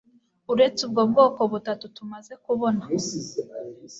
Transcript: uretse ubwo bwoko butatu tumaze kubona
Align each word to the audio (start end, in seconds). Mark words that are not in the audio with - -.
uretse 0.51 0.81
ubwo 0.87 1.01
bwoko 1.11 1.41
butatu 1.53 1.85
tumaze 1.95 2.33
kubona 2.45 2.83